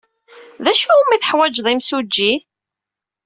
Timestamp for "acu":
0.71-0.89